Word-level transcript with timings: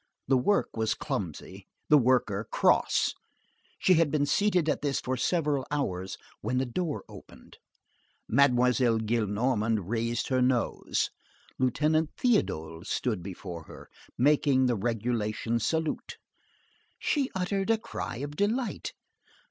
The 0.27 0.35
work 0.35 0.69
was 0.75 0.95
clumsy, 0.95 1.67
the 1.89 1.97
worker 1.99 2.47
cross. 2.51 3.13
She 3.77 3.93
had 3.93 4.09
been 4.09 4.25
seated 4.25 4.67
at 4.67 4.81
this 4.81 4.99
for 4.99 5.15
several 5.15 5.63
hours 5.69 6.17
when 6.41 6.57
the 6.57 6.65
door 6.65 7.03
opened. 7.07 7.59
Mademoiselle 8.27 8.97
Gillenormand 8.97 9.77
raised 9.87 10.29
her 10.29 10.41
nose. 10.41 11.11
Lieutenant 11.59 12.15
Théodule 12.17 12.83
stood 12.83 13.21
before 13.21 13.65
her, 13.65 13.91
making 14.17 14.65
the 14.65 14.75
regulation 14.75 15.59
salute. 15.59 16.17
She 16.97 17.29
uttered 17.35 17.69
a 17.69 17.77
cry 17.77 18.15
of 18.17 18.35
delight. 18.35 18.93